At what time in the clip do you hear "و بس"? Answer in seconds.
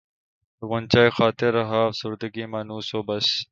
2.95-3.27